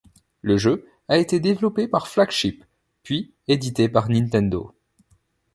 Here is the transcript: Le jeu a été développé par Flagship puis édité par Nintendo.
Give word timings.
Le 0.41 0.57
jeu 0.57 0.87
a 1.09 1.17
été 1.19 1.39
développé 1.39 1.87
par 1.87 2.07
Flagship 2.07 2.65
puis 3.03 3.35
édité 3.47 3.87
par 3.87 4.09
Nintendo. 4.09 4.73